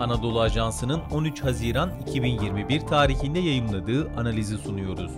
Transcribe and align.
Anadolu 0.00 0.40
Ajansı'nın 0.40 1.00
13 1.10 1.44
Haziran 1.44 1.92
2021 2.08 2.80
tarihinde 2.80 3.38
yayımladığı 3.38 4.10
analizi 4.10 4.58
sunuyoruz. 4.58 5.12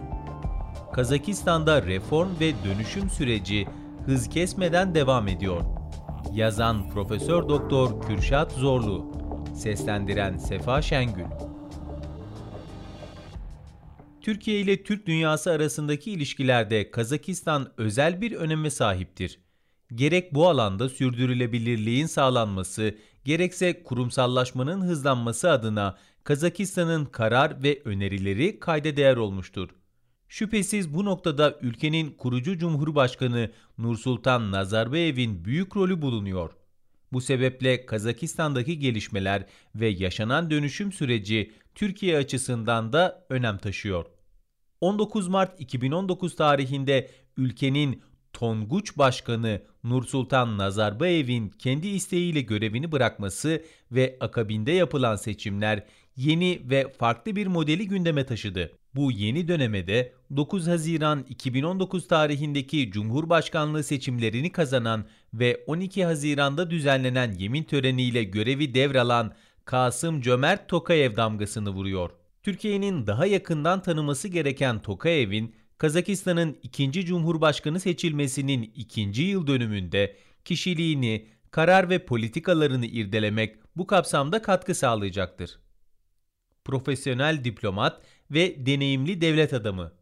Kazakistan'da 0.93 1.83
reform 1.83 2.29
ve 2.41 2.53
dönüşüm 2.65 3.11
süreci 3.11 3.67
hız 4.07 4.29
kesmeden 4.29 4.95
devam 4.95 5.29
ediyor. 5.29 5.61
Yazan 6.33 6.91
Profesör 6.91 7.49
Doktor 7.49 8.03
Kürşat 8.03 8.53
Zorlu, 8.53 9.13
seslendiren 9.55 10.37
Sefa 10.37 10.83
Şengül. 10.83 11.25
Türkiye 14.21 14.61
ile 14.61 14.83
Türk 14.83 15.07
dünyası 15.07 15.51
arasındaki 15.51 16.13
ilişkilerde 16.13 16.91
Kazakistan 16.91 17.73
özel 17.77 18.21
bir 18.21 18.33
öneme 18.33 18.71
sahiptir. 18.71 19.39
Gerek 19.95 20.35
bu 20.35 20.49
alanda 20.49 20.89
sürdürülebilirliğin 20.89 22.07
sağlanması, 22.07 22.95
gerekse 23.25 23.83
kurumsallaşmanın 23.83 24.81
hızlanması 24.81 25.51
adına 25.51 25.97
Kazakistan'ın 26.25 27.05
karar 27.05 27.63
ve 27.63 27.83
önerileri 27.85 28.61
kayda 28.61 28.97
değer 28.97 29.17
olmuştur. 29.17 29.71
Şüphesiz 30.29 30.95
bu 30.95 31.05
noktada 31.05 31.59
ülkenin 31.63 32.11
kurucu 32.11 32.59
Cumhurbaşkanı 32.59 33.51
Nursultan 33.79 34.53
Nazarbayev'in 34.53 35.45
büyük 35.45 35.77
rolü 35.77 36.03
bulunuyor. 36.03 36.51
Bu 37.13 37.21
sebeple 37.21 37.87
Kazakistan'daki 37.87 38.79
gelişmeler 38.79 39.47
ve 39.75 39.89
yaşanan 39.89 40.51
dönüşüm 40.51 40.93
süreci 40.93 41.53
Türkiye 41.75 42.17
açısından 42.17 42.93
da 42.93 43.27
önem 43.29 43.59
taşıyor. 43.59 44.07
19 44.81 45.29
Mart 45.29 45.61
2019 45.61 46.37
tarihinde 46.37 47.11
ülkenin 47.37 48.03
Tonguç 48.35 48.99
Başkanı 48.99 49.63
Nursultan 49.85 50.59
Nazarbayev'in 50.59 51.49
kendi 51.49 51.89
isteğiyle 51.89 52.41
görevini 52.41 52.93
bırakması 52.93 53.63
ve 53.93 54.17
akabinde 54.21 54.73
yapılan 54.73 55.17
seçimler 55.17 55.87
yeni 56.17 56.61
ve 56.65 56.93
farklı 56.99 57.37
bir 57.37 57.47
modeli 57.47 57.89
gündeme 57.89 58.27
taşıdı. 58.27 58.73
Bu 58.95 59.13
yeni 59.13 59.49
dönemede 59.49 60.13
9 60.37 60.67
Haziran 60.67 61.25
2019 61.29 62.09
tarihindeki 62.09 62.91
Cumhurbaşkanlığı 62.91 63.85
seçimlerini 63.85 64.53
kazanan 64.53 65.05
ve 65.35 65.65
12 65.67 66.05
Haziran'da 66.05 66.71
düzenlenen 66.71 67.33
yemin 67.33 67.65
töreniyle 67.65 68.25
görevi 68.25 68.75
devralan 68.75 69.33
Kasım 69.65 70.21
Cömert 70.21 70.69
Tokayev 70.69 71.17
damgasını 71.17 71.71
vuruyor. 71.71 72.11
Türkiye'nin 72.43 73.07
daha 73.07 73.27
yakından 73.27 73.83
tanıması 73.83 74.29
gereken 74.29 74.83
Tokayev'in 74.83 75.55
Kazakistan'ın 75.79 76.59
ikinci 76.63 77.07
cumhurbaşkanı 77.07 77.81
seçilmesinin 77.81 78.73
ikinci 78.77 79.23
yıl 79.23 79.47
dönümünde 79.47 80.17
kişiliğini, 80.45 81.27
karar 81.51 81.91
ve 81.91 82.05
politikalarını 82.05 82.87
irdelemek 82.87 83.57
bu 83.77 83.87
kapsamda 83.87 84.43
katkı 84.43 84.75
sağlayacaktır. 84.75 85.59
Profesyonel 86.65 87.45
diplomat 87.45 88.03
ve 88.31 88.67
deneyimli 88.67 89.21
devlet 89.21 89.53
adamı 89.53 89.93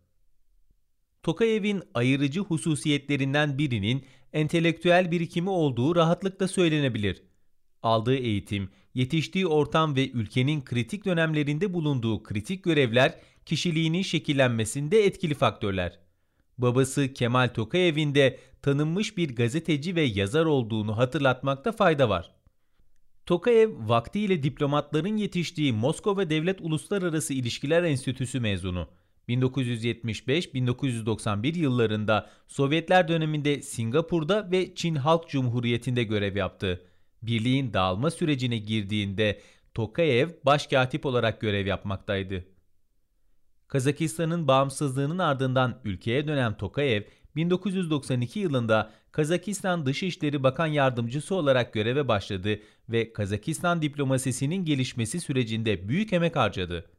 Tokayev'in 1.22 1.82
ayırıcı 1.94 2.40
hususiyetlerinden 2.40 3.58
birinin 3.58 4.04
entelektüel 4.32 5.10
birikimi 5.10 5.50
olduğu 5.50 5.96
rahatlıkla 5.96 6.48
söylenebilir. 6.48 7.22
Aldığı 7.82 8.16
eğitim, 8.16 8.70
yetiştiği 8.94 9.46
ortam 9.46 9.96
ve 9.96 10.10
ülkenin 10.10 10.64
kritik 10.64 11.04
dönemlerinde 11.04 11.74
bulunduğu 11.74 12.22
kritik 12.22 12.64
görevler 12.64 13.18
kişiliğinin 13.46 14.02
şekillenmesinde 14.02 15.04
etkili 15.04 15.34
faktörler. 15.34 15.98
Babası 16.58 17.12
Kemal 17.12 17.48
Tokayev'in 17.48 18.14
de 18.14 18.38
tanınmış 18.62 19.16
bir 19.16 19.36
gazeteci 19.36 19.96
ve 19.96 20.02
yazar 20.02 20.44
olduğunu 20.44 20.98
hatırlatmakta 20.98 21.72
fayda 21.72 22.08
var. 22.08 22.30
Tokayev 23.26 23.88
vaktiyle 23.88 24.42
diplomatların 24.42 25.16
yetiştiği 25.16 25.72
Moskova 25.72 26.30
Devlet 26.30 26.60
Uluslararası 26.60 27.34
İlişkiler 27.34 27.82
Enstitüsü 27.82 28.40
mezunu. 28.40 28.88
1975-1991 29.28 31.58
yıllarında 31.58 32.30
Sovyetler 32.48 33.08
döneminde 33.08 33.62
Singapur'da 33.62 34.50
ve 34.50 34.74
Çin 34.74 34.94
Halk 34.94 35.28
Cumhuriyeti'nde 35.28 36.04
görev 36.04 36.36
yaptı. 36.36 36.86
Birliğin 37.22 37.72
dağılma 37.72 38.10
sürecine 38.10 38.58
girdiğinde 38.58 39.40
Tokayev 39.74 40.28
başkatip 40.44 41.06
olarak 41.06 41.40
görev 41.40 41.66
yapmaktaydı. 41.66 42.44
Kazakistan'ın 43.72 44.48
bağımsızlığının 44.48 45.18
ardından 45.18 45.80
ülkeye 45.84 46.28
dönen 46.28 46.56
Tokayev, 46.56 47.02
1992 47.36 48.40
yılında 48.40 48.90
Kazakistan 49.12 49.86
Dışişleri 49.86 50.42
Bakan 50.42 50.66
Yardımcısı 50.66 51.34
olarak 51.34 51.72
göreve 51.72 52.08
başladı 52.08 52.60
ve 52.88 53.12
Kazakistan 53.12 53.82
diplomasisinin 53.82 54.64
gelişmesi 54.64 55.20
sürecinde 55.20 55.88
büyük 55.88 56.12
emek 56.12 56.36
harcadı. 56.36 56.90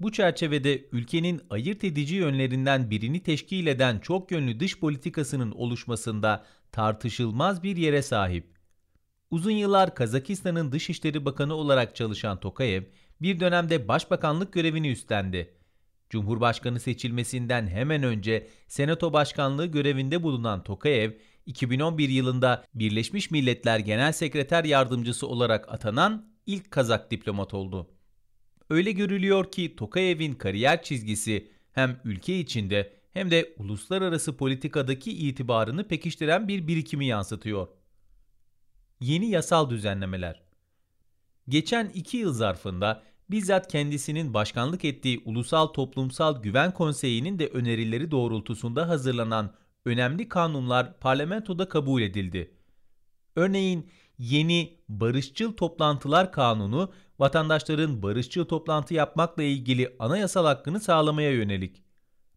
Bu 0.00 0.12
çerçevede 0.12 0.88
ülkenin 0.92 1.40
ayırt 1.50 1.84
edici 1.84 2.14
yönlerinden 2.14 2.90
birini 2.90 3.22
teşkil 3.22 3.66
eden 3.66 3.98
çok 3.98 4.30
yönlü 4.30 4.60
dış 4.60 4.80
politikasının 4.80 5.50
oluşmasında 5.50 6.44
tartışılmaz 6.72 7.62
bir 7.62 7.76
yere 7.76 8.02
sahip. 8.02 8.46
Uzun 9.30 9.50
yıllar 9.50 9.94
Kazakistan'ın 9.94 10.72
Dışişleri 10.72 11.24
Bakanı 11.24 11.54
olarak 11.54 11.96
çalışan 11.96 12.40
Tokayev, 12.40 12.82
bir 13.22 13.40
dönemde 13.40 13.88
başbakanlık 13.88 14.52
görevini 14.52 14.90
üstlendi. 14.90 15.61
Cumhurbaşkanı 16.12 16.80
seçilmesinden 16.80 17.66
hemen 17.66 18.02
önce 18.02 18.46
Senato 18.68 19.12
Başkanlığı 19.12 19.66
görevinde 19.66 20.22
bulunan 20.22 20.62
Tokayev, 20.62 21.12
2011 21.46 22.08
yılında 22.08 22.64
Birleşmiş 22.74 23.30
Milletler 23.30 23.78
Genel 23.78 24.12
Sekreter 24.12 24.64
Yardımcısı 24.64 25.26
olarak 25.26 25.72
atanan 25.72 26.26
ilk 26.46 26.70
Kazak 26.70 27.10
diplomat 27.10 27.54
oldu. 27.54 27.90
Öyle 28.70 28.92
görülüyor 28.92 29.52
ki 29.52 29.76
Tokayev'in 29.76 30.34
kariyer 30.34 30.82
çizgisi 30.82 31.50
hem 31.72 32.00
ülke 32.04 32.38
içinde 32.38 32.92
hem 33.12 33.30
de 33.30 33.54
uluslararası 33.58 34.36
politikadaki 34.36 35.28
itibarını 35.28 35.88
pekiştiren 35.88 36.48
bir 36.48 36.66
birikimi 36.66 37.06
yansıtıyor. 37.06 37.68
Yeni 39.00 39.30
yasal 39.30 39.70
düzenlemeler 39.70 40.42
Geçen 41.48 41.88
iki 41.94 42.16
yıl 42.16 42.32
zarfında 42.32 43.02
bizzat 43.32 43.68
kendisinin 43.68 44.34
başkanlık 44.34 44.84
ettiği 44.84 45.22
Ulusal 45.24 45.66
Toplumsal 45.66 46.42
Güven 46.42 46.74
Konseyi'nin 46.74 47.38
de 47.38 47.46
önerileri 47.46 48.10
doğrultusunda 48.10 48.88
hazırlanan 48.88 49.54
önemli 49.84 50.28
kanunlar 50.28 50.98
parlamentoda 51.00 51.68
kabul 51.68 52.02
edildi. 52.02 52.54
Örneğin 53.36 53.90
yeni 54.18 54.76
Barışçıl 54.88 55.52
Toplantılar 55.52 56.32
Kanunu 56.32 56.92
vatandaşların 57.18 58.02
barışçıl 58.02 58.44
toplantı 58.44 58.94
yapmakla 58.94 59.42
ilgili 59.42 59.96
anayasal 59.98 60.44
hakkını 60.44 60.80
sağlamaya 60.80 61.30
yönelik. 61.30 61.82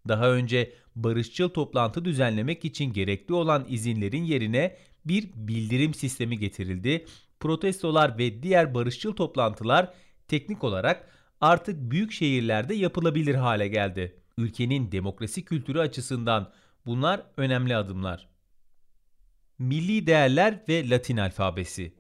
Daha 0.08 0.32
önce 0.32 0.74
barışçıl 0.96 1.50
toplantı 1.50 2.06
düzenlemek 2.06 2.66
için 2.66 2.94
gerekli 2.94 3.34
olan 3.34 3.66
izinlerin 3.70 4.24
yerine 4.24 4.78
bir 5.06 5.30
bildirim 5.36 5.94
sistemi 5.94 6.40
getirildi. 6.40 7.06
Protestolar 7.40 8.18
ve 8.18 8.44
diğer 8.44 8.74
barışçıl 8.74 9.14
toplantılar 9.14 9.94
teknik 10.28 10.64
olarak 10.64 11.10
artık 11.42 11.92
büyük 11.92 12.12
şehirlerde 12.12 12.76
yapılabilir 12.76 13.36
hale 13.36 13.68
geldi. 13.68 14.22
Ülkenin 14.38 14.92
demokrasi 14.92 15.46
kültürü 15.46 15.80
açısından 15.80 16.52
bunlar 16.86 17.22
önemli 17.38 17.76
adımlar. 17.76 18.30
Milli 19.60 20.08
değerler 20.08 20.64
ve 20.70 20.90
Latin 20.90 21.18
alfabesi 21.18 21.94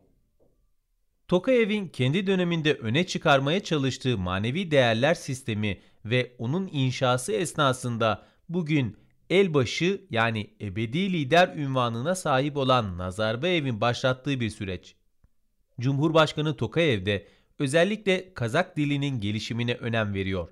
Tokayev'in 1.27 1.87
kendi 1.87 2.27
döneminde 2.27 2.73
öne 2.73 3.05
çıkarmaya 3.07 3.63
çalıştığı 3.63 4.17
manevi 4.17 4.71
değerler 4.71 5.13
sistemi 5.13 5.79
ve 6.05 6.35
onun 6.37 6.69
inşası 6.71 7.31
esnasında 7.31 8.25
bugün 8.49 8.97
elbaşı 9.29 10.01
yani 10.09 10.49
ebedi 10.61 11.13
lider 11.13 11.55
ünvanına 11.55 12.15
sahip 12.15 12.57
olan 12.57 12.97
Nazarbayev'in 12.97 13.81
başlattığı 13.81 14.39
bir 14.39 14.49
süreç. 14.49 14.95
Cumhurbaşkanı 15.79 16.57
Tokayev 16.57 17.05
de 17.05 17.27
özellikle 17.59 18.33
Kazak 18.33 18.77
dilinin 18.77 19.19
gelişimine 19.21 19.73
önem 19.73 20.13
veriyor. 20.13 20.49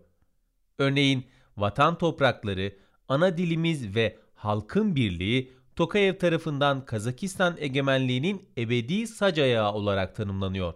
Örneğin 0.78 1.26
vatan 1.58 1.98
toprakları, 1.98 2.78
ana 3.08 3.38
dilimiz 3.38 3.96
ve 3.96 4.18
halkın 4.36 4.96
birliği 4.96 5.52
Tokayev 5.76 6.18
tarafından 6.18 6.86
Kazakistan 6.86 7.56
egemenliğinin 7.60 8.50
ebedi 8.58 9.08
sac 9.08 9.40
ayağı 9.40 9.74
olarak 9.74 10.16
tanımlanıyor. 10.16 10.74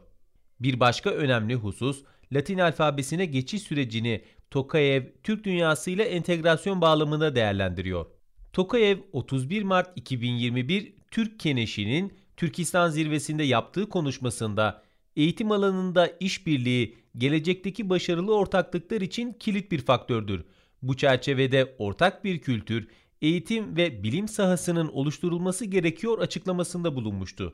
Bir 0.60 0.80
başka 0.80 1.10
önemli 1.10 1.56
husus 1.56 2.04
Latin 2.32 2.58
alfabesine 2.58 3.26
geçiş 3.26 3.62
sürecini 3.62 4.22
Tokayev 4.52 5.04
Türk 5.24 5.44
dünyasıyla 5.44 6.06
entegrasyon 6.06 6.82
bağlamında 6.82 7.36
değerlendiriyor. 7.36 8.06
Tokayev 8.54 8.98
31 9.12 9.64
Mart 9.64 9.90
2021 9.96 10.94
Türk 11.12 11.40
Keneşi'nin 11.40 12.14
Türkistan 12.38 12.90
zirvesinde 12.90 13.44
yaptığı 13.44 13.90
konuşmasında 13.90 14.84
eğitim 15.18 15.52
alanında 15.52 16.08
işbirliği 16.20 16.96
gelecekteki 17.18 17.90
başarılı 17.90 18.36
ortaklıklar 18.36 19.02
için 19.02 19.34
kilit 19.34 19.72
bir 19.72 19.80
faktördür. 19.80 20.46
Bu 20.82 20.98
çerçevede 20.98 21.76
ortak 21.78 22.24
bir 22.24 22.40
kültür, 22.40 22.88
eğitim 23.22 23.78
ve 23.78 24.04
bilim 24.04 24.28
sahasının 24.28 24.88
oluşturulması 24.88 25.66
gerekiyor 25.66 26.20
açıklamasında 26.20 26.96
bulunmuştu. 26.96 27.54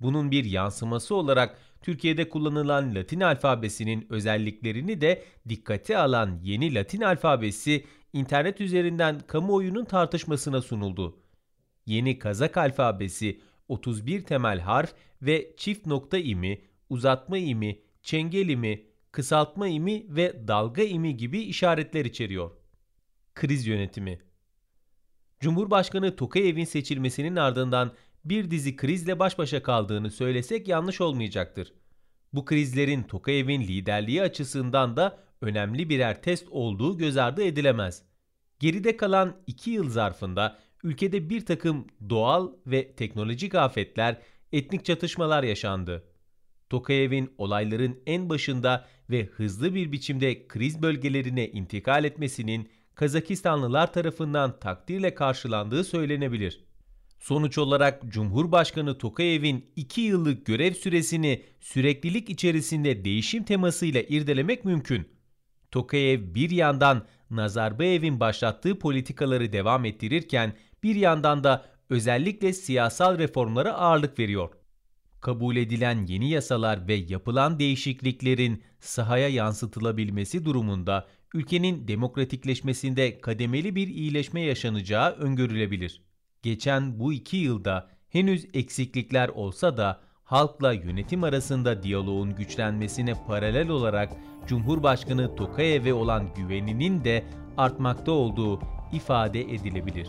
Bunun 0.00 0.30
bir 0.30 0.44
yansıması 0.44 1.14
olarak 1.14 1.58
Türkiye'de 1.82 2.28
kullanılan 2.28 2.94
Latin 2.94 3.20
alfabesinin 3.20 4.06
özelliklerini 4.10 5.00
de 5.00 5.24
dikkate 5.48 5.98
alan 5.98 6.40
yeni 6.42 6.74
Latin 6.74 7.00
alfabesi 7.00 7.84
internet 8.12 8.60
üzerinden 8.60 9.20
kamuoyunun 9.26 9.84
tartışmasına 9.84 10.62
sunuldu. 10.62 11.18
Yeni 11.86 12.18
Kazak 12.18 12.56
alfabesi 12.56 13.40
31 13.68 14.22
temel 14.22 14.60
harf 14.60 14.94
ve 15.22 15.54
çift 15.56 15.86
nokta 15.86 16.18
imi, 16.18 16.60
uzatma 16.90 17.38
imi, 17.38 17.78
çengel 18.02 18.48
imi, 18.48 18.86
kısaltma 19.12 19.68
imi 19.68 20.06
ve 20.08 20.48
dalga 20.48 20.82
imi 20.82 21.16
gibi 21.16 21.40
işaretler 21.40 22.04
içeriyor. 22.04 22.50
Kriz 23.34 23.66
yönetimi 23.66 24.18
Cumhurbaşkanı 25.40 26.16
Tokayev'in 26.16 26.64
seçilmesinin 26.64 27.36
ardından 27.36 27.92
bir 28.24 28.50
dizi 28.50 28.76
krizle 28.76 29.18
baş 29.18 29.38
başa 29.38 29.62
kaldığını 29.62 30.10
söylesek 30.10 30.68
yanlış 30.68 31.00
olmayacaktır. 31.00 31.72
Bu 32.32 32.44
krizlerin 32.44 33.02
Tokayev'in 33.02 33.60
liderliği 33.60 34.22
açısından 34.22 34.96
da 34.96 35.18
önemli 35.40 35.88
birer 35.88 36.22
test 36.22 36.48
olduğu 36.50 36.98
göz 36.98 37.16
ardı 37.16 37.42
edilemez. 37.42 38.02
Geride 38.58 38.96
kalan 38.96 39.36
iki 39.46 39.70
yıl 39.70 39.90
zarfında 39.90 40.58
ülkede 40.82 41.30
bir 41.30 41.46
takım 41.46 41.86
doğal 42.10 42.52
ve 42.66 42.92
teknolojik 42.92 43.54
afetler, 43.54 44.22
etnik 44.52 44.84
çatışmalar 44.84 45.42
yaşandı. 45.42 46.04
Tokayev'in 46.70 47.34
olayların 47.38 48.00
en 48.06 48.28
başında 48.28 48.88
ve 49.10 49.24
hızlı 49.24 49.74
bir 49.74 49.92
biçimde 49.92 50.48
kriz 50.48 50.82
bölgelerine 50.82 51.48
intikal 51.48 52.04
etmesinin 52.04 52.68
Kazakistanlılar 52.94 53.92
tarafından 53.92 54.60
takdirle 54.60 55.14
karşılandığı 55.14 55.84
söylenebilir. 55.84 56.64
Sonuç 57.18 57.58
olarak 57.58 58.02
Cumhurbaşkanı 58.08 58.98
Tokayev'in 58.98 59.66
2 59.76 60.00
yıllık 60.00 60.46
görev 60.46 60.72
süresini 60.72 61.42
süreklilik 61.60 62.30
içerisinde 62.30 63.04
değişim 63.04 63.44
temasıyla 63.44 64.02
irdelemek 64.02 64.64
mümkün. 64.64 65.08
Tokayev 65.70 66.34
bir 66.34 66.50
yandan 66.50 67.06
Nazarbayev'in 67.30 68.20
başlattığı 68.20 68.78
politikaları 68.78 69.52
devam 69.52 69.84
ettirirken 69.84 70.52
bir 70.82 70.94
yandan 70.94 71.44
da 71.44 71.64
özellikle 71.90 72.52
siyasal 72.52 73.18
reformlara 73.18 73.72
ağırlık 73.72 74.18
veriyor. 74.18 74.50
Kabul 75.20 75.56
edilen 75.56 76.06
yeni 76.06 76.30
yasalar 76.30 76.88
ve 76.88 76.94
yapılan 76.94 77.58
değişikliklerin 77.58 78.62
sahaya 78.80 79.28
yansıtılabilmesi 79.28 80.44
durumunda 80.44 81.06
ülkenin 81.34 81.88
demokratikleşmesinde 81.88 83.20
kademeli 83.20 83.74
bir 83.74 83.88
iyileşme 83.88 84.40
yaşanacağı 84.40 85.10
öngörülebilir. 85.10 86.02
Geçen 86.42 87.00
bu 87.00 87.12
iki 87.12 87.36
yılda 87.36 87.90
henüz 88.08 88.46
eksiklikler 88.54 89.28
olsa 89.28 89.76
da 89.76 90.00
halkla 90.24 90.72
yönetim 90.72 91.24
arasında 91.24 91.82
diyaloğun 91.82 92.34
güçlenmesine 92.34 93.12
paralel 93.26 93.68
olarak 93.68 94.12
Cumhurbaşkanı 94.46 95.36
Tokayev'e 95.36 95.94
olan 95.94 96.34
güveninin 96.34 97.04
de 97.04 97.24
artmakta 97.56 98.12
olduğu 98.12 98.60
ifade 98.92 99.40
edilebilir. 99.40 100.08